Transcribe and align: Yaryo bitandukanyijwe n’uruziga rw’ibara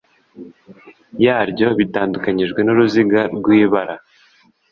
Yaryo 1.23 1.67
bitandukanyijwe 1.79 2.59
n’uruziga 2.63 3.21
rw’ibara 3.35 3.95